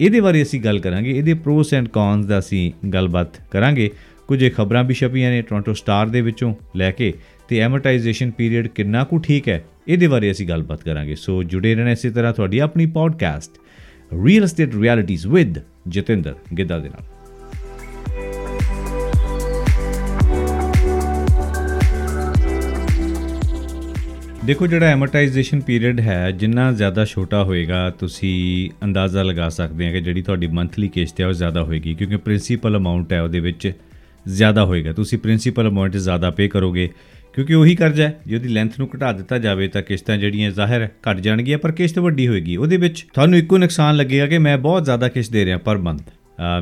ਇਹਦੇ 0.00 0.20
ਬਾਰੇ 0.20 0.42
ਅਸੀਂ 0.42 0.60
ਗੱਲ 0.60 0.78
ਕਰਾਂਗੇ। 0.78 1.10
ਇਹਦੇ 1.10 1.34
ਪ੍ਰੋਸ 1.34 1.74
ਐਂਡ 1.74 1.88
ਕੌਨਸ 1.88 2.26
ਦਾ 2.26 2.38
ਅਸੀਂ 2.38 2.70
ਗੱਲਬਾਤ 2.88 3.40
ਕਰਾਂਗੇ। 3.50 3.90
ਕੁਝ 4.28 4.44
ਖਬਰਾਂ 4.54 4.84
ਵੀ 4.84 4.94
ਛਪੀਆਂ 4.94 5.30
ਨੇ 5.30 5.42
ਟੋਰਾਂਟੋ 5.42 5.72
ਸਟਾਰ 5.72 6.08
ਦੇ 6.08 6.20
ਵਿੱਚੋਂ 6.20 6.54
ਲੈ 6.76 6.90
ਕੇ 6.90 7.12
ਤੇ 7.48 7.58
ਐਮਰਟਾਈਜੇਸ਼ਨ 7.58 8.30
ਪੀਰੀਅਡ 8.30 8.66
ਕਿੰਨਾ 8.66 9.04
ਕੁ 9.04 9.18
ਠੀਕ 9.18 9.48
ਹੈ, 9.48 9.62
ਇਹਦੇ 9.88 10.08
ਬਾਰੇ 10.08 10.30
ਅਸੀਂ 10.30 10.48
ਗੱਲਬਾਤ 10.48 10.82
ਕਰਾਂਗੇ। 10.82 11.14
ਸੋ 11.14 11.42
ਜੁੜੇ 11.42 11.74
ਰਹਿਣਾ 11.74 11.90
ਇਸੇ 11.90 12.10
ਤਰ੍ਹਾਂ 12.10 12.32
ਤੁਹਾਡੀ 12.32 12.58
ਆਪਣੀ 12.58 12.86
podcast 12.86 13.58
real 14.24 14.44
estate 14.44 14.74
realities 14.74 15.26
with 15.26 15.58
Jatinder 15.88 16.34
Gidda 16.58 16.78
ਦੇ 16.78 16.88
ਨਾਲ। 16.88 17.04
ਦੇਖੋ 24.48 24.66
ਜਿਹੜਾ 24.66 24.86
ਐਮਰਟਾਈਜੇਸ਼ਨ 24.86 25.60
ਪੀਰੀਅਡ 25.60 25.98
ਹੈ, 26.00 26.30
ਜਿੰਨਾ 26.30 26.70
ਜ਼ਿਆਦਾ 26.72 27.04
ਛੋਟਾ 27.04 27.42
ਹੋਏਗਾ, 27.44 27.78
ਤੁਸੀਂ 27.90 28.70
ਅੰਦਾਜ਼ਾ 28.84 29.22
ਲਗਾ 29.22 29.48
ਸਕਦੇ 29.48 29.86
ਆ 29.88 29.92
ਕਿ 29.92 30.00
ਜਿਹੜੀ 30.00 30.22
ਤੁਹਾਡੀ 30.22 30.46
ਮੰਥਲੀ 30.48 30.88
ਕਿਸ਼ਤ 30.88 31.20
ਹੈ, 31.20 31.26
ਉਹ 31.26 31.32
ਜ਼ਿਆਦਾ 31.32 31.62
ਹੋਏਗੀ, 31.62 31.94
ਕਿਉਂਕਿ 31.94 32.16
ਪ੍ਰਿੰਸੀਪਲ 32.16 32.76
ਅਮਾਉਂਟ 32.76 33.12
ਹੈ, 33.12 33.20
ਉਹਦੇ 33.22 33.40
ਵਿੱਚ 33.40 33.70
ਜ਼ਿਆਦਾ 34.26 34.64
ਹੋਏਗਾ। 34.64 34.92
ਤੁਸੀਂ 34.92 35.18
ਪ੍ਰਿੰਸੀਪਲ 35.18 35.68
ਅਮਾਉਂਟ 35.68 35.96
ਜ਼ਿਆਦਾ 35.96 36.30
ਪੇ 36.30 36.48
ਕਰੋਗੇ, 36.48 36.88
ਕਿਉਂਕਿ 37.34 37.54
ਉਹੀ 37.54 37.74
ਕਰਜ਼ਾ 37.76 38.04
ਹੈ। 38.04 38.20
ਜੇ 38.26 38.36
ਉਹਦੀ 38.36 38.48
ਲੈਂਥ 38.48 38.78
ਨੂੰ 38.78 38.88
ਘਟਾ 38.94 39.12
ਦਿੱਤਾ 39.12 39.38
ਜਾਵੇ, 39.38 39.68
ਤਾਂ 39.68 39.82
ਕਿਸ਼ਤਾਂ 39.82 40.16
ਜਿਹੜੀਆਂ 40.18 40.50
ਜ਼ਾਹਿਰ 40.50 40.82
ਹੈ 40.82 40.90
ਘਟ 41.10 41.20
ਜਾਣਗੀਆਂ, 41.20 41.58
ਪਰ 41.58 41.72
ਕਿਸ਼ਤ 41.72 41.98
ਵੱਡੀ 41.98 42.28
ਹੋਏਗੀ। 42.28 42.56
ਉਹਦੇ 42.56 42.76
ਵਿੱਚ 42.76 43.04
ਤੁਹਾਨੂੰ 43.14 43.38
ਇੱਕੋ 43.38 43.58
ਨੁਕਸਾਨ 43.58 43.96
ਲੱਗੇਗਾ 43.96 44.26
ਕਿ 44.26 44.38
ਮੈਂ 44.38 44.56
ਬਹੁਤ 44.58 44.84
ਜ਼ਿਆਦਾ 44.84 45.08
ਕਿਸ਼ਤ 45.08 45.32
ਦੇ 45.32 45.44
ਰਿਹਾ 45.44 45.58
ਪਰ 45.58 45.78
ਮੰਥ 45.78 46.10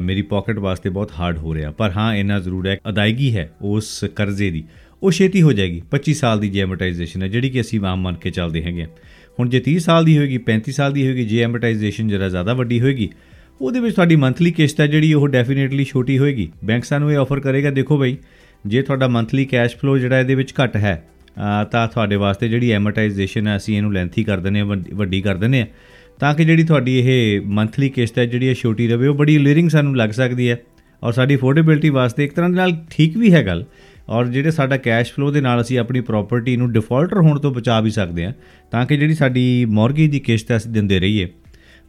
ਮੇਰੀ 0.03 0.23
ਪਾਕਟ 0.25 0.59
ਵਾਸਤੇ 0.59 0.91
ਬਹੁਤ 0.91 1.11
ਹਾਰਡ 1.13 1.39
ਹੋ 1.39 1.55
ਰਿਹਾ, 1.55 1.71
ਪਰ 1.71 1.91
ਹਾਂ 1.91 2.15
ਇਹਨਾਂ 2.15 2.41
ਜ਼ਰੂਰ 2.41 2.67
ਹੈ, 2.67 2.77
ਅਦਾਇਗੀ 2.89 3.35
ਹੈ 3.37 3.49
ਉਸ 3.63 4.05
ਕਰਜ਼ੇ 4.17 4.51
ਦੀ। 4.51 4.65
ਉਹ 5.03 5.11
ਛੇਤੀ 5.11 5.43
ਹੋ 5.43 5.53
ਜਾਏਗੀ। 5.53 5.81
25 5.91 6.15
ਸਾਲ 6.15 6.41
ਦੀ 6.41 6.49
ਜੇ 6.49 6.61
ਐਮਰਟਾਈਜੇਸ਼ਨ 6.61 7.23
ਹੈ, 7.23 7.29
ਜਿਹੜੀ 7.29 7.51
ਕਿ 7.51 7.61
ਅਸੀਂ 7.61 7.81
ਆਮ 7.87 8.03
ਮੰਨ 8.03 8.17
ਕੇ 8.17 8.31
ਚੱਲਦੇ 8.31 8.63
ਹੈਗੇ 8.63 8.87
ਹੁਣ 9.39 9.49
ਜੇ 9.49 9.61
30 9.61 9.79
ਸਾਲ 9.81 10.05
ਦੀ 10.05 10.17
ਹੋਏਗੀ 10.19 10.39
35 10.45 10.73
ਸਾਲ 10.73 10.93
ਦੀ 10.93 11.07
ਹੋਏਗੀ, 11.07 11.25
ਜੇ 11.25 11.43
ਐਮਰਟਾਈਜੇਸ਼ਨ 11.43 12.09
ਜਰਾ 12.09 12.29
ਜ਼ਿਆਦਾ 12.29 12.55
ਵੱਡੀ 12.55 12.81
ਹੋਏਗੀ, 12.81 13.09
ਉਹਦੇ 13.61 13.81
ਵਿੱਚ 13.81 13.95
ਤੁਹਾਡੀ 13.95 14.17
ਮੰਥਲੀ 14.17 14.51
ਕਿਸ਼ਤ 14.53 14.81
ਹੈ 14.81 14.87
ਜਿਹੜੀ 14.87 15.13
ਉਹ 15.15 15.27
ਡੈਫੀਨੇਟਲੀ 15.29 15.85
ਛੋਟੀ 15.85 16.19
ਹੋਏਗੀ। 16.19 16.49
ਬੈਂਕ 16.65 16.85
ਸਾਨੂੰ 16.85 17.13
ਇਹ 17.13 17.17
ਆਫਰ 17.19 17.41
ਕਰੇਗਾ, 17.41 17.71
ਦੇਖੋ 17.71 17.99
ਭਾਈ 17.99 18.17
ਜੇ 18.65 18.83
ਤੁਹਾਡਾ 18.83 19.09
ਮੰਥਲੀ 19.09 19.45
ਕੈਸ਼ 19.45 19.77
ਫਲੋ 19.77 19.99
ਜਿਹੜਾ 19.99 20.21
ਇਹਦੇ 20.21 20.35
ਵਿੱਚ 20.35 20.53
ਘੱਟ 20.61 20.77
ਹੈ 20.77 21.03
ਤਾਂ 21.73 21.87
ਤੁਹਾਡੇ 21.89 22.17
ਵਾਸਤੇ 22.17 22.49
ਜਿਹੜੀ 22.49 22.71
ਐਮਰਟਾਈਜੇਸ਼ਨ 22.73 23.47
ਹੈ, 23.47 23.57
ਅਸੀਂ 23.57 23.77
ਇਹਨੂੰ 23.77 23.93
ਲੈਂਥੀ 23.93 24.25
ਕਰ 24.25 24.41
ਦਿੰਨੇ 24.41 24.61
ਆ 24.61 24.65
ਵੱਡੀ 24.65 25.21
ਕਰ 25.21 25.37
ਦਿੰਨੇ 25.37 25.61
ਆ 25.63 25.67
ਤਾਂ 26.21 26.35
ਕਿ 26.35 26.45
ਜਿਹੜੀ 26.45 26.65
ਤੁਹਾਡੀ 26.65 26.99
ਇਹ 26.99 27.41
ਮੰਥਲੀ 27.47 27.89
ਕਿਸ਼ਤ 27.89 28.19
ਹੈ, 28.19 28.25
ਜਿਹੜੀ 28.27 28.47
ਇਹ 28.47 28.55
ਛੋਟੀ 28.55 28.89
ਰਵੇ, 28.89 29.09
ਉਹ 29.09 29.15
ਬੜੀ 29.15 29.37
ਲੀਰਿੰਗ 29.39 29.69
ਸਾਨੂੰ 29.71 29.97
ਲੱਗ 29.97 30.11
ਸਕਦੀ 30.11 30.49
ਹੈ। 30.51 30.59
ਔਰ 31.03 31.13
ਸਾਡੀ 31.13 31.37
ਅਫੋਰਡੇਬਿਲਟੀ 31.37 31.89
ਵਾਸਤੇ 31.91 32.25
ਇੱਕ 32.25 32.33
ਤਰ੍ਹਾਂ 32.35 32.51
ਦੇ 32.51 32.57
ਨਾਲ 32.57 32.73
ਠੀਕ 32.91 33.17
ਵੀ 33.17 33.33
ਹੈ 33.33 33.43
ਗੱਲ 33.47 33.65
ਔਰ 34.09 34.27
ਜਿਹੜੇ 34.27 34.51
ਸਾਡਾ 34.51 34.77
ਕੈਸ਼ 34.77 35.13
ਫਲੋ 35.13 35.31
ਦੇ 35.31 35.41
ਨਾਲ 35.41 35.61
ਅਸੀਂ 35.61 35.79
ਆਪਣੀ 35.79 36.01
ਪ੍ਰਾਪਰਟੀ 36.01 36.57
ਨੂੰ 36.57 36.73
ਡਿਫਾਲਟਰ 36.73 37.19
ਹੋਣ 37.19 37.39
ਤੋਂ 37.39 37.55
ਬਚਾ 37.55 37.81
ਵੀ 37.81 37.91
ਸਕਦੇ 37.91 38.25
ਹਾਂ, 38.25 38.33
ਤਾਂ 38.71 38.87
ਕਿ 38.87 38.97
ਜਿਹੜੀ 38.97 39.15
ਸਾਡੀ 39.15 39.65
ਮਾਰਗੇਜ 39.65 40.11
ਦੀ 40.11 40.21
ਕਿਸ਼ਤ 40.21 40.57
ਅਸੀਂ 40.57 40.71
ਦਿੰਦੇ 40.71 41.01
ਰਹੀਏ। 41.01 41.29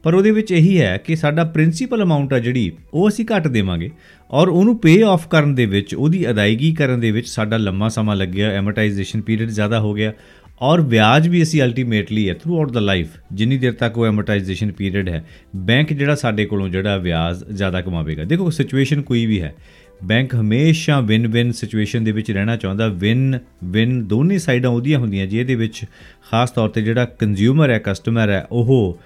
ਪਰ 0.04 0.14
ਉਹਦੇ 0.14 0.32
ਵਿੱਚ 0.32 0.52
ਇਹੀ 0.52 0.80
ਹੈ 0.82 0.98
ਕਿ 0.98 1.16
ਸਾਡਾ 1.16 1.44
ਪ੍ਰਿੰਸੀਪਲ 1.44 2.04
ਅਮਾਉਂਟ 2.04 2.34
ਆ 2.34 2.40
ਜਿਹੜੀ, 2.40 2.72
ਉਹ 2.94 3.10
ਅਸੀਂ 3.10 3.26
ਘੱਟ 3.36 3.48
ਦੇਵਾਂਗੇ 3.48 3.90
ਔਰ 4.32 4.48
ਉਹਨੂੰ 4.48 4.78
ਪੇ 4.80 5.02
ਆਫ 5.04 5.28
ਕਰਨ 5.28 5.56
ਦੇ 5.56 5.66
ਵਿੱਚ, 5.66 5.96
ਉਹਦੀ 5.96 6.30
ਅਦਾਇਗੀ 6.30 6.74
ਕਰਨ 6.74 7.00
ਦੇ 7.00 7.12
ਵਿੱਚ 7.12 7.28
ਸਾਡਾ 7.28 7.58
ਲੰਮਾ 7.58 7.90
ਸਮਾਂ 7.90 8.16
ਲੱਗਿਆ 8.16 8.50
ਐਮਰਟਾਈਜੇਸ਼ਨ 8.50 9.22
ਪੀਰੀਅਡ 9.22 9.50
ਜ਼ਿਆਦਾ 9.50 9.80
ਹੋ 9.80 9.94
ਗਿਆ 9.94 10.14
ਔਰ 10.62 10.82
ਵਿਆਜ 10.82 11.28
ਵੀ 11.28 11.42
ਅਸੀਂ 11.44 11.62
ਅਲਟੀਮੇਟਲੀ 11.62 12.30
ਹੈ 12.30 12.34
ਥਰੂ 12.34 12.58
ਆਊਟ 12.58 12.72
ਦਾ 12.72 12.80
ਲਾਈਫ 12.80 13.10
ਜਿੰਨੀ 13.34 13.58
ਦੇਰ 13.58 13.74
ਤੱਕ 13.74 13.98
ਉਹ 13.98 14.06
ਐਮਰਟਾਈਜੇਸ਼ਨ 14.06 14.72
ਪੀਰੀਅਡ 14.72 15.10
ਹੈ 15.10 15.24
ਬੈਂਕ 15.56 15.94
ਜਿਹੜਾ 15.94 16.16
ਸਾਡੇ 16.16 16.46
ਕੋਲੋਂ 16.46 16.70
ਜਿਹੜਾ 16.70 16.98
ਵਿਆਜ 16.98 17.44
ਜ਼ਿਆਦਾ 17.52 17.82
ਕਮਾਵੇਗਾ। 17.82 18.24
ਦੇਖੋ 18.24 18.50
ਸਿਚੁਏਸ਼ਨ 18.50 19.02
ਕੋਈ 19.02 19.26
ਵੀ 19.26 19.42
ਹੈ। 19.42 19.54
ਬੈਂਕ 20.02 20.36
ਹਮੇਸ਼ਾ 20.36 21.00
ਵਿਨ 21.02 21.28
ਵਿਨ 21.28 21.52
ਸਿਚੁਏਸ਼ਨ 21.52 22.04
ਦੇ 22.04 22.12
ਵਿੱਚ 22.12 22.32
ਰਹਿਣਾ 22.32 22.56
ਚਾਹੁੰਦਾ। 22.56 22.88
ਵਿਨ 22.88 23.40
ਵਿਨ 23.64 24.04
ਦੋਨੇ 24.08 24.38
ਸਾਈਡਾਂ 24.38 24.72
ਉਹਦੀਆਂ 24.72 25.00
ਹੁੰਦੀਆਂ 25.00 25.28
ਜੀ। 25.28 25.40
ਇਹਦੇ 25.40 25.56
ਵਿੱਚ 25.56 25.84
ਖਾਸ 26.32 26.52
ਤੌਰ 26.52 26.70
ਤੇ 26.70 26.82
ਜਿਹੜਾ 26.82 27.06
ਕੰਜ਼ਿਊਮਰ 27.06 27.70
ਹੈ 27.70 27.80
ਕਸਟਮਰ 27.86 28.30
ਹੈ, 28.30 28.46
ਉਹ 28.52 29.00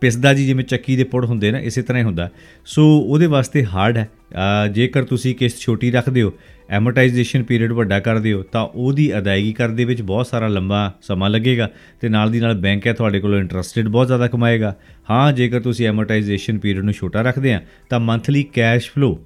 ਪਿਸਦਾ 0.00 0.32
ਜੀ, 0.34 0.46
ਜਿਵੇਂ 0.46 0.64
ਚੱਕੀ 0.64 0.96
ਦੇ 0.96 1.04
ਪੁੜ 1.04 1.24
ਹੁੰਦੇ 1.24 1.50
ਨਾ, 1.50 1.58
ਇਸੇ 1.58 1.82
ਤਰ੍ਹਾਂ 1.82 2.00
ਹੀ 2.00 2.06
ਹੁੰਦਾ। 2.06 2.28
ਸੋ 2.66 2.84
ਉਹਦੇ 2.98 3.26
ਵਾਸਤੇ 3.26 3.64
ਹਾਰਡ 3.64 3.96
ਹੈ। 3.96 4.08
ਜੇਕਰ 4.72 5.04
ਤੁਸੀਂ 5.04 5.34
ਕਿਸ਼ਤ 5.34 5.58
ਛੋਟੀ 5.58 5.90
ਰੱਖਦੇ 5.90 6.22
ਹੋ 6.22 6.32
ਐਮਰਟਾਈਜੇਸ਼ਨ 6.70 7.42
ਪੀਰੀਅਡ 7.42 7.72
ਵੱਡਾ 7.72 7.98
ਕਰਦੇ 8.00 8.32
ਹੋ 8.32 8.42
ਤਾਂ 8.42 8.62
ਉਹਦੀ 8.64 9.16
ਅਦਾਇਗੀ 9.18 9.52
ਕਰਨ 9.52 9.74
ਦੇ 9.76 9.84
ਵਿੱਚ 9.84 10.02
ਬਹੁਤ 10.02 10.26
ਸਾਰਾ 10.26 10.48
ਲੰਬਾ 10.48 10.92
ਸਮਾਂ 11.02 11.30
ਲੱਗੇਗਾ 11.30 11.68
ਤੇ 12.00 12.08
ਨਾਲ 12.08 12.30
ਦੀ 12.30 12.40
ਨਾਲ 12.40 12.54
ਬੈਂਕ 12.54 12.86
ਹੈ, 12.86 12.92
ਤੁਹਾਡੇ 12.92 13.20
ਕੋਲੋਂ 13.20 13.38
ਇੰਟਰਸਟਡ 13.40 13.88
ਬਹੁਤ 13.88 14.06
ਜ਼ਿਆਦਾ 14.06 14.28
ਕਮਾਏਗਾ। 14.28 14.74
ਹਾਂ, 15.10 15.32
ਜੇਕਰ 15.32 15.60
ਤੁਸੀਂ 15.60 15.86
ਐਮਰਟਾਈਜੇਸ਼ਨ 15.88 16.58
ਪੀਰੀਅਡ 16.58 16.84
ਨੂੰ 16.84 16.94
ਛੋਟਾ 16.94 17.22
ਰੱਖਦੇ 17.22 17.52
ਆ, 17.54 17.60
ਤਾਂ 17.90 18.00
ਮੰਥਲੀ 18.00 18.42
ਕੈਸ਼ 18.42 18.90
ਫਲੋ 18.90 19.18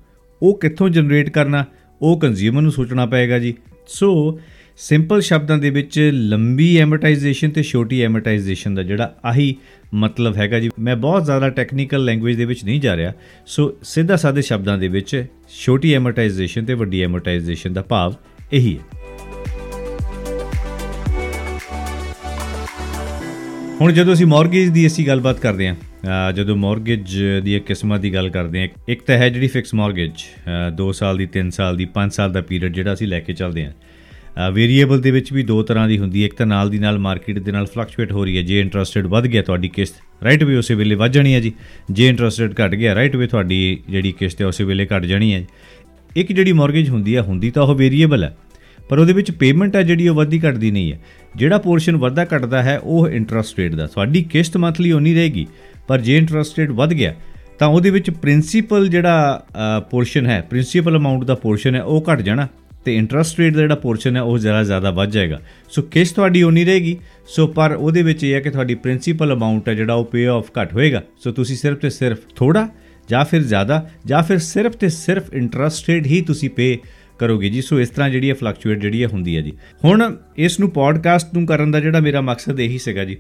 ਉਹ 0.43 0.59
ਕਿੱਥੋਂ 0.59 0.89
ਜਨਰੇਟ 0.89 1.31
ਕਰਨਾ, 1.31 1.65
ਉਹ 2.03 2.21
ਕੰਜ਼ਿਊਮਰ 2.21 2.63
ਨੂੰ 2.63 2.73
ਸੋਚਣਾ 2.73 3.07
ਪਏਗਾ 3.07 3.39
ਜੀ। 3.39 3.55
ਸੋ 3.87 4.41
ਸਿੰਪਲ 4.79 5.21
ਸ਼ਬਦਾਂ 5.21 5.59
ਦੇ 5.59 5.71
ਵਿੱਚ 5.71 6.11
ਲੰਬੀ 6.13 6.77
ਐਮਰਟਾਈਜੇਸ਼ਨ 6.79 7.51
ਤੇ 7.51 7.63
ਛੋਟੀ 7.63 8.03
ਐਮਰਟਾਈਜੇਸ਼ਨ 8.03 8.75
ਦਾ 8.75 8.83
ਜਿਹੜਾ 8.83 9.15
ਆਹੀ 9.25 9.57
ਮਤਲਬ 9.95 10.37
ਹੈਗਾ 10.37 10.61
ਜੀ। 10.61 10.71
ਮੈਂ 10.79 10.97
ਬਹੁਤ 10.97 11.25
ਜ਼ਿਆਦਾ 11.25 11.49
ਟੈਕਨੀਕਲ 11.49 12.05
ਲੈਂਗੁਏਜ 12.05 12.37
ਦੇ 12.37 12.45
ਵਿੱਚ 12.45 12.65
ਨਹੀਂ 12.65 12.81
ਜਾ 12.81 12.97
ਰਿਹਾ। 12.97 13.13
ਸੋ 13.47 13.75
ਸਿੱਧਾ 13.83 14.17
ਸਾਦੇ 14.17 14.43
ਸ਼ਬਦਾਂ 14.43 14.79
ਦੇ 14.79 14.89
ਵਿੱਚ 14.89 15.25
ਛੋਟੀ 15.65 15.95
ਐਮਰਟਾਈਜੇਸ਼ਨ 15.95 16.65
ਤੇ 16.65 16.75
ਵੱਡੀ 16.75 17.03
ਐਮਰਟਾਈਜੇਸ਼ਨ 17.03 17.73
ਦਾ 17.73 17.83
ਭਾਵ 17.83 18.15
ਇਹੀ 18.53 18.79
ਹੈ। 18.79 19.00
ਹੁਣ 23.81 23.93
ਜਦੋਂ 23.93 24.13
ਅਸੀਂ 24.13 24.27
ਮਾਰਗੇਜ 24.27 24.69
ਦੀ 24.69 24.87
ਅਸੀਂ 24.87 25.07
ਗੱਲਬਾਤ 25.07 25.39
ਕਰਦੇ 25.41 25.69
ਹਾਂ 25.69 26.33
ਜਦੋਂ 26.33 26.57
ਮਾਰਗੇਜ 26.57 27.17
ਦੀ 27.45 27.55
ਇੱਕ 27.57 27.65
ਕਿਸਮਾਂ 27.67 27.99
ਦੀ 27.99 28.13
ਗੱਲ 28.15 28.29
ਕਰਦੇ 28.31 28.61
ਹਾਂ, 28.61 28.69
ਇੱਕ 28.89 29.03
ਤਾਂ 29.03 29.17
ਹੈ 29.19 29.29
ਜਿਹੜੀ 29.29 29.47
ਫਿਕਸ 29.49 29.75
ਮਾਰਗੇਜ 29.75 30.25
2 30.79 30.91
ਸਾਲ 30.93 31.17
ਦੀ 31.17 31.27
3 31.37 31.51
ਸਾਲ 31.51 31.77
ਦੀ 31.77 31.87
5 31.95 32.13
ਸਾਲ 32.15 32.33
ਦਾ 32.33 32.41
ਪੀਰੀਅਡ 32.41 32.75
ਜਿਹੜਾ 32.75 32.93
ਅਸੀਂ 32.93 33.07
ਲੈ 33.07 33.21
ਕੇ 33.21 33.33
ਚੱਲਦੇ 33.33 33.65
ਹਾਂ। 33.65 34.51
ਵੇਰੀਏਬਲ 34.53 35.01
ਦੇ 35.01 35.11
ਵਿੱਚ 35.11 35.33
ਵੀ 35.33 35.43
ਦੋ 35.43 35.63
ਤਰ੍ਹਾਂ 35.63 35.87
ਦੀ 35.89 35.99
ਹੁੰਦੀ 35.99 36.21
ਹੈ। 36.23 36.27
ਇੱਕ 36.27 36.35
ਤਾਂ 36.35 36.47
ਨਾਲ 36.47 36.71
ਦੀ 36.71 36.79
ਨਾਲ 36.79 36.99
ਮਾਰਕੀਟ 36.99 37.39
ਦੇ 37.39 37.53
ਨਾਲ 37.53 37.67
ਫਲਕਚੁਏਟ 37.67 38.13
ਹੋ 38.13 38.25
ਰਹੀ 38.25 38.37
ਹੈ। 38.37 38.43
ਜੇ 38.43 38.61
ਇੰਟਰਸਟਡ 38.61 39.07
ਵੱਧ 39.07 39.27
ਗਿਆ 39.27 39.43
ਤੁਹਾਡੀ 39.43 39.69
ਕਿਸ਼ਤ 39.69 39.95
ਰਾਈਟ 40.25 40.45
ਵੇ 40.45 40.57
ਉਸੇ 40.57 40.75
ਵੇਲੇ 40.75 40.95
ਵੱਧ 40.95 41.13
ਜਾਣੀ 41.13 41.35
ਹੈ 41.35 41.41
ਜੀ। 41.41 41.53
ਜੇ 41.91 42.09
ਇੰਟਰਸਟਡ 42.09 42.55
ਘਟ 42.61 42.75
ਗਿਆ 42.75 42.95
ਰਾਈਟ 42.95 43.17
ਵੇ 43.17 43.27
ਤੁਹਾਡੀ 43.27 43.79
ਜਿਹੜੀ 43.91 44.13
ਕਿਸ਼ਤ 44.13 44.41
ਹੈ 44.43 44.47
ਉਸੇ 44.47 44.65
ਵੇਲੇ 44.65 44.87
ਘਟ 44.87 45.05
ਜਾਣੀ 45.05 45.33
ਹੈ 45.35 45.45
ਇੱਕ 46.17 46.33
ਜਿਹੜੀ 46.33 46.53
ਮਾਰਗੇਜ 46.53 46.89
ਹੁੰਦੀ 46.91 47.17
ਹੈ, 47.17 47.23
ਹੁੰਦੀ 47.23 47.51
ਤਾਂ 47.51 47.63
ਉਹ 47.63 47.75
ਵੇਰੀਏਬਲ 47.75 48.25
ਹੈ। 48.25 48.35
ਪਰ 48.91 48.99
ਉਹਦੇ 48.99 49.13
ਵਿੱਚ 49.13 49.31
ਪੇਮੈਂਟ 49.31 49.77
ਹੈ 49.77 49.83
ਜਿਹੜੀ 49.83 50.09
ਉਹ 50.09 50.15
ਵੱਧਦੀ 50.15 50.41
ਘਟਦੀ 50.41 50.71
ਨਹੀਂ 50.71 50.93
ਹੈ। 50.93 50.99
ਜਿਹੜਾ 51.37 51.59
ਪੋਰਸ਼ਨ 51.59 51.97
ਵੱਧਦਾ 51.97 52.25
ਘਟਦਾ 52.27 52.63
ਹੈ, 52.63 52.79
ਉਹ 52.79 53.09
ਇੰਟਰਸਟ 53.09 53.59
ਰੇਟ 53.59 53.75
ਦਾ। 53.75 53.87
ਤੁਹਾਡੀ 53.87 54.23
ਕਿਸ਼ਤ 54.23 54.57
ਮੰਥਲੀ 54.57 54.93
ਉਨੀ 54.93 55.15
ਰਹੇਗੀ, 55.15 55.47
ਪਰ 55.89 56.01
ਜੇ 56.01 56.17
ਇੰਟਰਸਟ 56.17 56.59
ਰੇਟ 56.59 56.71
ਵੱਧ 56.73 56.93
ਗਿਆ, 56.93 57.15
ਤਾਂ 57.59 57.69
ਉਹਦੇ 57.69 57.91
ਵਿੱਚ 57.91 58.11
ਪ੍ਰਿੰਸੀਪਲ 58.11 58.89
ਜਿਹੜਾ 58.89 59.45
ਪੋਰਸ਼ਨ 59.91 60.27
ਹੈ 60.27 60.41
ਪ੍ਰਿੰਸੀਪਲ 60.41 60.97
ਅਮਾਉਂਟ 60.97 61.25
ਦਾ 61.25 61.35
ਪੋਰਸ਼ਨ 61.35 61.75
ਹੈ, 61.75 61.83
ਉਹ 61.83 62.05
ਘਟ 62.13 62.21
ਜਾਣਾ 62.21 62.49
ਤੇ 62.85 62.97
ਇੰਟਰਸਟ 62.97 63.39
ਰੇਟ 63.41 63.55
ਦਾ 63.55 63.61
ਜਿਹੜਾ 63.61 63.75
ਪੋਰਸ਼ਨ 63.77 64.17
ਹੈ, 64.17 64.23
ਉਹ 64.23 64.39
ਜ਼ਰਾ 64.39 64.63
ਜ਼ਿਆਦਾ 64.63 64.91
ਵੱਧ 64.91 65.11
ਜਾਏਗਾ। 65.11 65.41
ਸੋ 65.71 65.83
ਕਿਸ਼ਤ 65.83 66.15
ਤੁਹਾਡੀ 66.15 66.43
ਉਨੀ 66.43 66.65
ਰਹੇਗੀ, 66.65 66.97
ਸੋ 67.29 67.47
ਪਰ 67.47 67.73
ਉਹਦੇ 67.73 68.03
ਵਿੱਚ 68.03 68.25
ਇਹ 68.25 68.35
ਹੈ 68.35 68.41
ਕਿ 68.41 68.51
ਤੁਹਾਡੀ 68.51 68.75
ਪ੍ਰਿੰਸੀਪਲ 68.75 69.33
ਅਮਾਉਂਟ 69.33 69.69
ਹੈ 69.69 69.75
ਜਿਹੜਾ 69.75 69.95
ਉਹ 69.95 70.05
ਪੇ 70.05 70.27
ਆਫ 70.27 70.51
ਘਟ 70.61 70.73
ਹੋਏਗਾ। 70.75 71.03
ਸੋ 71.25 71.33
ਤੁਸੀਂ 71.33 71.57
ਸਿਰਫ 71.57 71.79
ਤੇ 71.79 71.91
ਸਿਰਫ 71.91 72.19
ਥੋੜਾ 72.37 72.69
ਜਾਂ 73.09 73.25
ਫਿਰ 73.25 73.43
ਜ਼ਿਆਦਾ 73.43 73.87
ਜਾਂ 74.07 74.23
ਫਿਰ 74.23 74.39
ਸਿਰਫ 74.39 74.77
ਤੇ 74.77 74.89
ਸਿਰਫ 74.89 75.33
ਇੰਟਰਸਟ 75.35 75.89
ਰੇਟ 75.89 76.07
ਹੀ 76.07 76.21
ਤੁਸੀਂ 76.21 76.51
ਪੇ 76.51 76.77
ਕਰੋਗੇ 77.21 77.49
ਜੀ? 77.49 77.63
ਸੋ 77.63 77.81
ਇਸ 77.81 77.89
ਤਰ੍ਹਾਂ 77.89 78.11
ਜਿਹੜੀ 78.11 78.31
ਹੈ 78.31 78.35
ਫਲਕਚੁਏਟ 78.35 78.81
ਜਿਹੜੀ 78.81 79.03
ਹੈ 79.03 79.09
ਹੁੰਦੀ 79.09 79.37
ਹੈ 79.37 79.41
ਜੀ। 79.41 79.53
ਹੁਣ 79.85 80.17
ਇਸ 80.37 80.61
ਨੂੰ 80.61 80.71
ਪੋਡਕਾਸਟ 80.71 81.35
ਨੂੰ 81.35 81.47
ਕਰਨ 81.47 81.71
ਦਾ 81.71 81.81
ਜਿਹੜਾ 81.81 82.01
ਮੇਰਾ 82.01 82.21
ਮਕਸਦ 82.21 82.61
ਇਹੀ 82.61 82.79
ਸੀਗਾ 82.79 83.05
ਜੀ। 83.05 83.17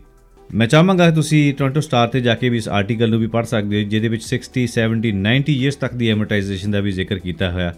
ਮੈਂ 0.54 0.66
ਚਾਹਾਂਗਾ 0.66 1.10
ਤੁਸੀਂ 1.10 1.54
ਟੋਰਾਂਟੋ 1.54 1.80
ਸਟਾਰ 1.80 2.08
ਤੇ 2.08 2.20
ਜਾ 2.20 2.34
ਕੇ 2.34 2.48
ਵੀ 2.48 2.56
ਇਸ 2.56 2.68
ਆਰਟੀਕਲ 2.68 3.10
ਨੂੰ 3.10 3.20
ਵੀ 3.20 3.26
ਪੜ੍ਹ 3.26 3.46
ਸਕਦੇ 3.46 3.76
ਹੋ, 3.76 3.88
ਜਿਹਦੇ 3.88 4.08
ਵਿੱਚ 4.08 4.24
60 4.24 4.66
70 4.66 5.12
90 5.12 5.54
ਇਅਰਸ 5.62 5.76
ਤੱਕ 5.76 5.94
ਦੀ 5.94 6.08
ਐਮਰਟਾਈਜੇਸ਼ਨ 6.10 6.70
ਦਾ 6.70 6.80
ਵੀ 6.80 6.90
ਜ਼ਿਕਰ 6.90 7.18
ਕੀਤਾ 7.18 7.50
ਹੋਇਆ। 7.50 7.74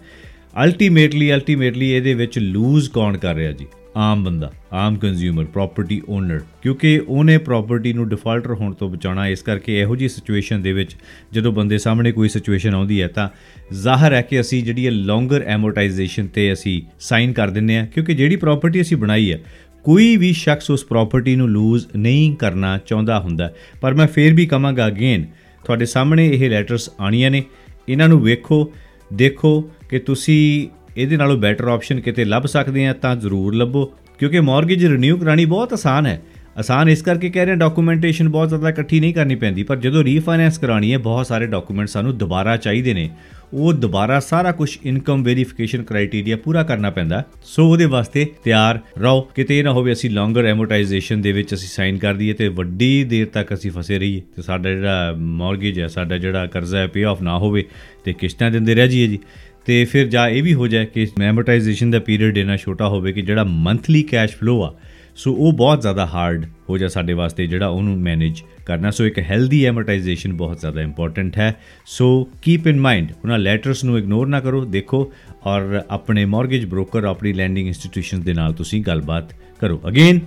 ਅਲਟੀਮੇਟਲੀ 0.63 1.33
ਅਲਟੀਮੇਟਲੀ 1.33 1.89
ਇਹਦੇ 1.91 2.13
ਵਿੱਚ 2.13 2.39
ਲੂਜ਼ 2.39 2.89
ਕੌਣ 2.89 3.17
ਕਰ 3.17 3.35
ਰਿਹਾ 3.35 3.51
ਜੀ? 3.51 3.67
ਆਮ 3.97 4.23
ਬੰਦਾ, 4.23 4.51
ਆਮ 4.73 4.95
ਕੰਜ਼ਿਊਮਰ 4.97 5.45
ਪ੍ਰਾਪਰਟੀ 5.45 6.01
ਓਨਰ 6.09 6.39
ਕਿਉਂਕਿ 6.61 6.99
ਉਹਨੇ 7.07 7.37
ਪ੍ਰਾਪਰਟੀ 7.37 7.93
ਨੂੰ 7.93 8.07
ਡਿਫਾਲਟਰ 8.09 8.53
ਹੋਣ 8.53 8.73
ਤੋਂ 8.73 8.89
ਬਚਾਉਣਾ, 8.89 9.27
ਇਸ 9.27 9.41
ਕਰਕੇ 9.41 9.79
ਇਹੋ 9.79 9.95
ਜੀ 9.95 10.07
ਸਿਚੁਏਸ਼ਨ 10.07 10.61
ਦੇ 10.61 10.73
ਵਿੱਚ 10.73 10.95
ਜਦੋਂ 11.33 11.51
ਬੰਦੇ 11.51 11.77
ਸਾਹਮਣੇ 11.77 12.11
ਕੋਈ 12.11 12.29
ਸਿਚੁਏਸ਼ਨ 12.29 12.73
ਆਉਂਦੀ 12.73 13.01
ਹੈ, 13.01 13.07
ਤਾਂ 13.07 13.29
ਜ਼ਾਹਰ 13.73 14.13
ਹੈ 14.13 14.21
ਕਿ 14.21 14.39
ਅਸੀਂ 14.41 14.63
ਜਿਹੜੀ 14.63 14.89
ਲੌਂਗਰ 14.89 15.43
ਐਮੋਰਟਾਈਜੇਸ਼ਨ 15.47 16.27
ਤੇ 16.27 16.51
ਅਸੀਂ 16.53 16.81
ਸਾਈਨ 16.99 17.33
ਕਰ 17.33 17.49
ਦਿੰਨੇ 17.49 17.77
ਆ 17.77 17.85
ਕਿਉਂਕਿ 17.85 18.13
ਜਿਹੜੀ 18.13 18.35
ਪ੍ਰਾਪਰਟੀ 18.35 18.81
ਅਸੀਂ 18.81 18.97
ਬਣਾਈ 18.97 19.31
ਹੈ, 19.31 19.39
ਕੋਈ 19.85 20.15
ਵੀ 20.17 20.33
ਸ਼ਖਸ 20.33 20.69
ਉਸ 20.71 20.85
ਪ੍ਰਾਪਰਟੀ 20.85 21.35
ਨੂੰ 21.35 21.49
ਲੂਜ਼ 21.49 21.85
ਨਹੀਂ 21.95 22.35
ਕਰਨਾ 22.35 22.77
ਚਾਹੁੰਦਾ 22.77 23.19
ਹੁੰਦਾ। 23.19 23.51
ਪਰ 23.81 23.93
ਮੈਂ 23.93 24.07
ਫੇਰ 24.07 24.33
ਵੀ 24.33 24.45
ਕਹਾਂਗਾ 24.45 24.87
ਅਗੇਨ 24.87 25.25
ਤੁਹਾਡੇ 25.65 25.85
ਸਾਹਮਣੇ 25.85 26.27
ਇਹ 26.27 26.49
ਲੈਟਰਸ 26.49 26.89
ਆਣੀਆਂ 26.99 27.31
ਨੇ, 27.31 27.43
ਇਹਨਾਂ 27.89 28.07
ਨੂੰ 28.09 28.21
ਵੇਖੋ, 28.21 28.71
ਦੇਖੋ 29.13 29.61
ਕਿ 29.89 29.99
ਤੁਸੀਂ 29.99 30.67
ਇਹਦੇ 30.97 31.17
ਨਾਲੋਂ 31.17 31.37
ਬੈਟਰ 31.37 31.67
ਆਪਸ਼ਨ 31.67 31.99
ਕਿਤੇ 31.99 32.25
ਲੱਭ 32.25 32.45
ਸਕਦੇ 32.45 32.87
ਆ 32.87 32.93
ਤਾਂ 32.93 33.15
ਜ਼ਰੂਰ 33.15 33.55
ਲੱਭੋ, 33.55 33.93
ਕਿਉਂਕਿ 34.19 34.39
ਮਾਰਗੇਜ 34.39 34.85
ਰੀਨਿਊ 34.85 35.17
ਕਰਾਣੀ 35.17 35.45
ਬਹੁਤ 35.45 35.73
ਆਸਾਨ 35.73 36.05
ਹੈ। 36.05 36.21
ਆਸਾਨ 36.57 36.89
ਇਸ 36.89 37.01
ਕਰਕੇ 37.01 37.29
ਕਹਿ 37.29 37.45
ਰਹੇ 37.45 37.55
ਡਾਕੂਮੈਂਟੇਸ਼ਨ 37.55 38.29
ਬਹੁਤ 38.29 38.49
ਜ਼ਿਆਦਾ 38.49 38.69
ਇਕੱਠੀ 38.69 38.99
ਨਹੀਂ 38.99 39.13
ਕਰਨੀ 39.13 39.35
ਪੈਂਦੀ, 39.35 39.63
ਪਰ 39.63 39.75
ਜਦੋਂ 39.75 40.03
ਰੀਫਾਈਨੈਂਸ 40.03 40.57
ਕਰਾਣੀ 40.57 40.91
ਹੈ, 40.93 40.97
ਬਹੁਤ 40.97 41.27
ਸਾਰੇ 41.27 41.47
ਡਾਕੂਮੈਂਟ 41.47 41.87
ਸਾਨੂੰ 41.87 42.17
ਦੁਬਾਰਾ 42.17 42.57
ਚਾਹੀਦੇ 42.57 42.93
ਨੇ। 42.93 43.09
ਉਹ 43.53 43.73
ਦੁਬਾਰਾ 43.73 44.19
ਸਾਰਾ 44.19 44.51
ਕੁਝ 44.51 44.77
ਇਨਕਮ 44.85 45.23
ਵੈਰੀਫਿਕੇਸ਼ਨ 45.23 45.83
ਕ੍ਰਾਈਟੇਰੀਆ 45.83 46.37
ਪੂਰਾ 46.37 46.63
ਕਰਨਾ 46.63 46.89
ਪੈਂਦਾ। 46.89 47.23
ਸੋ 47.43 47.67
ਉਹਦੇ 47.71 47.85
ਵਾਸਤੇ 47.85 48.25
ਤਿਆਰ 48.43 48.79
ਰਹੋ। 48.99 49.21
ਕਿਤੇ 49.21 49.61
ਨਾ 49.63 49.71
ਹੋਵੇ 49.71 49.91
ਅਸੀਂ 49.91 50.09
ਲੌਂਗਰ 50.09 50.45
ਐਮੋਰਟਾਈਜੇਸ਼ਨ 50.45 51.21
ਦੇ 51.21 51.31
ਵਿੱਚ 51.31 51.53
ਅਸੀਂ 51.53 51.67
ਸਾਈਨ 51.67 51.97
ਕਰ 51.97 52.13
ਦਈਏ 52.13 52.33
ਤੇ 52.33 52.47
ਵੱਡੀ 52.47 53.03
ਦੇਰ 53.03 53.27
ਤੱਕ 53.27 53.53
ਅਸੀਂ 53.53 53.71
ਫਸੇ 53.71 53.99
ਰਹੀਏ। 53.99 54.21
ਤੇ 54.35 54.41
ਸਾਡਾ 54.41 54.69
ਜਿਹੜਾ 54.69 55.13
ਮਾਰਗੇਜ 55.17 55.79
ਹੈ, 55.79 55.87
ਸਾਡਾ 55.87 56.17
ਜਿਹੜਾ 56.17 56.45
ਕਰਜ਼ਾ 56.45 56.79
ਹੈ 56.79 56.87
ਪੇ 56.87 57.03
ਆਫ 57.03 57.21
ਨਾ 57.21 57.37
ਹੋਵੇ 57.37 57.65
ਤੇ 58.05 58.13
ਕਿਸ਼ਤਾਂ 58.13 58.51
ਦਿੰਦੇ 58.51 58.75
ਰਹਿ 58.75 58.87
ਜਾਈਏ 58.87 59.07
ਜੀ। 59.07 59.19
ਤੇ 59.65 59.83
ਫਿਰ 59.85 60.07
ਜਾਂ 60.07 60.27
ਇਹ 60.29 60.43
ਵੀ 60.43 60.53
ਹੋ 60.53 60.67
ਜਾਏ 60.67 60.85
ਕਿ 60.85 61.07
ਐਮੋਰਟਾਈਜੇਸ਼ਨ 61.21 61.91
ਦਾ 61.91 61.99
ਪੀਰੀਅਡ 61.99 62.37
ਇਹਨਾਂ 62.37 62.57
ਛੋਟਾ 62.57 62.87
ਹੋਵੇ 62.87 63.11
ਕਿ 63.13 63.21
ਜਿਹੜਾ 63.21 63.43
ਮੰਥਲੀ 63.43 64.01
ਕੈਸ਼ 64.03 64.35
ਫਲੋ 64.35 64.61
ਆ, 64.63 64.73
ਸੋ 65.15 65.33
ਉਹ 65.33 65.53
ਬਹੁਤ 65.53 65.81
ਜ਼ਿਆਦਾ 65.81 66.05
ਹਾਰਡ 66.05 66.45
ਹੋ 66.69 66.77
ਜਾ 66.77 66.87
ਸਾਡੇ 66.87 67.13
ਵਾਸਤੇ 67.13 67.45
ਜਿਹੜਾ 67.47 67.67
ਉਹਨੂੰ 67.67 67.97
ਮੈਨੇਜ 67.99 68.41
ਕਰਨਾ। 68.65 68.91
ਸੋ 68.91 69.05
ਇੱਕ 69.05 69.19
ਹੈਲਦੀ 69.19 69.63
ਐਮੋਰਟਾਈਜੇਸ਼ਨ 69.65 70.33
ਬਹੁਤ 70.33 70.59
ਜ਼ਿਆਦਾ 70.59 70.81
ਇੰਪੋਰਟੈਂਟ 70.81 71.37
ਹੈ। 71.37 71.53
ਸੋ 71.85 72.07
ਕੀਪ 72.41 72.67
ਇਨ 72.67 72.79
ਮਾਈਂਡ 72.79 73.11
ਉਹਨਾਂ 73.13 73.37
ਲੈਟਰਸ 73.39 73.83
ਨੂੰ 73.83 73.97
ਇਗਨੋਰ 73.97 74.27
ਨਾ 74.27 74.39
ਕਰੋ, 74.39 74.63
ਦੇਖੋ 74.65 75.11
ਔਰ 75.45 75.81
ਆਪਣੇ 75.89 76.25
ਮਾਰਗੇਜ 76.25 76.65
ਬ੍ਰੋਕਰ 76.65 77.03
ਆਪਣੀ 77.03 77.33
ਲੈਂਡਿੰਗ 77.33 77.67
ਇੰਸਟੀਟਿਊਸ਼ਨਸ 77.67 78.23
ਦੇ 78.23 78.33
ਨਾਲ 78.33 78.53
ਤੁਸੀਂ 78.53 78.81
ਗੱਲਬਾਤ 78.83 79.33
ਕਰੋ। 79.61 79.81
ਅਗੇਨ 79.87 80.19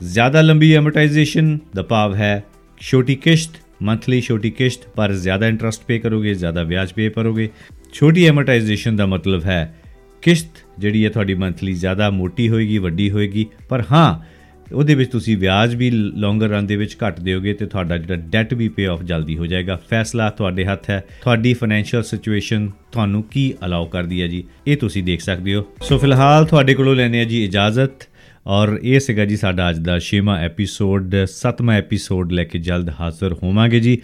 ਜ਼ਿਆਦਾ 0.00 0.40
ਲੰਬੀ 0.40 0.72
ਐਮੋਰਟਾਈਜੇਸ਼ਨ 0.74 1.58
ਦਾ 1.74 1.82
ਭਾਵ 1.82 2.14
ਹੈ 2.14 2.42
ਛੋਟੀ 2.80 3.14
ਕਿਸ਼ਤ 3.16 3.60
ਮੰਥਲੀ 3.82 4.20
ਛੋਟੀ 4.20 4.50
ਕਿਸ਼ਤ, 4.50 4.88
ਪਰ 4.88 5.12
ਜ਼ਿਆਦਾ 5.12 5.48
ਇੰਟਰਸਟ 5.48 5.84
ਪੇ 5.86 5.98
ਕਰੋਗੇ, 5.98 6.34
ਜ਼ਿਆਦਾ 6.34 6.62
ਵਿਆਜ 6.62 6.92
ਪੇ 6.92 7.08
ਕਰੋਗੇ 7.10 7.48
ਛੋਟੀ 7.92 8.26
ਐਮਰਟਾਈਜੇਸ਼ਨ 8.26 8.96
ਦਾ 8.96 9.06
ਮਤਲਬ 9.06 9.44
ਹੈ 9.44 9.74
ਕਿਸ਼ਤ, 10.22 10.48
ਜਿਹੜੀ 10.78 11.04
ਹੈ 11.04 11.10
ਤੁਹਾਡੀ 11.10 11.34
ਮੰਥਲੀ 11.34 11.72
ਜ਼ਿਆਦਾ 11.72 12.10
ਮੋਟੀ 12.10 12.48
ਹੋਏਗੀ, 12.48 12.78
ਵੱਡੀ 12.78 13.10
ਹੋਏਗੀ, 13.10 13.46
ਪਰ 13.68 13.82
ਹਾਂ, 13.92 14.32
ਉਹਦੇ 14.74 14.94
ਵਿੱਚ 14.94 15.10
ਤੁਸੀਂ 15.10 15.36
ਵਿਆਜ 15.36 15.74
ਵੀ 15.74 15.90
ਲੌਂਗਰ 15.90 16.48
ਰਨ 16.48 16.66
ਦੇ 16.66 16.76
ਵਿੱਚ 16.76 16.96
ਘੱਟ 17.06 17.20
ਦਿਓਗੇ 17.20 17.54
ਤੇ 17.54 17.66
ਤੁਹਾਡਾ 17.66 17.98
ਜਿਹੜਾ 17.98 18.16
ਡੈਟ 18.16 18.54
ਵੀ 18.54 18.68
ਪੇ 18.68 18.86
ਆਫ 18.86 19.02
ਜਲਦੀ 19.02 19.36
ਹੋ 19.36 19.46
ਜਾਏਗਾ। 19.46 19.80
ਫੈਸਲਾ 19.90 20.30
ਤੁਹਾਡੇ 20.30 20.64
ਹੱਥ 20.64 20.90
ਹੈ। 20.90 21.04
ਤੁਹਾਡੀ 21.22 21.54
ਫਾਈਨੈਂਸ਼ੀਅਲ 21.54 22.02
ਸਿਚੁਏਸ਼ਨ 22.02 22.70
ਤੁਹਾਨੂੰ 22.92 23.22
ਕੀ 23.22 23.54
ਅਲਾਉ 23.64 23.86
ਕਰਦੀ 23.86 24.22
ਹੈ 24.22 24.26
ਜੀ? 24.26 24.44
ਇਹ 24.66 24.76
ਤੁਸੀਂ 24.76 25.02
ਦੇਖ 25.02 25.20
ਸਕਦੇ 25.20 25.54
ਹੋ। 25.54 25.66
ਸੋ 25.82 25.98
ਫਿਲਹਾਲ 25.98 26.44
ਤੁਹਾਡੇ 26.44 26.74
ਕੋਲੋਂ 26.74 26.96
ਲੈਣੇ 26.96 27.20
ਆ 27.20 27.24
ਜੀ 27.24 27.44
ਇਜਾਜ਼ਤ। 27.44 28.08
ਔਰ 28.46 28.80
ਇਹ 28.82 29.00
ਸੀਗਾ 29.00 29.24
ਜੀ 29.24 29.36
ਸਾਡਾ 29.36 29.70
ਅੱਜ 29.70 29.78
ਦਾ 29.78 29.98
6ਵਾਂ 30.00 30.38
ਐਪੀਸੋਡ 30.38 31.14
7ਵਾਂ 31.24 31.74
ਐਪੀਸੋਡ 31.74 32.32
ਲੈ 32.32 32.44
ਕੇ 32.44 32.58
ਜਲਦ 32.58 32.90
ਹਾਜ਼ਰ 33.00 33.32
ਹੋਵਾਂਗੇ 33.32 33.80
ਜੀ। 33.80 33.98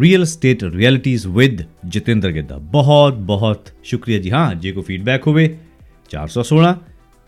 Real 0.00 0.24
state 0.24 0.64
realities 0.64 1.26
with 1.26 1.62
Jatinder 1.88 2.30
Gidda 2.30 2.58
ਬਹੁਤ 2.58 3.14
ਬਹੁਤ 3.14 3.68
ਸ਼ੁਕਰੀਆ 3.84 4.18
ਜੀ। 4.18 4.30
ਹਾਂ, 4.30 4.54
ਜੇ 4.54 4.72
ਕੋਈ 4.72 4.82
ਫੀਡਬੈਕ 4.82 5.26
ਹੋਵੇ 5.26 5.58
416 6.10 6.74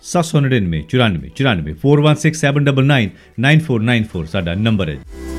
799 0.02 0.82
94 0.94 1.32
94 1.40 1.74
416799 1.84 3.10
9494 3.40 4.26
ਸਾਡਾ 4.26 4.54
ਨੰਬਰ 4.54 4.88
ਹੈ। 4.88 5.37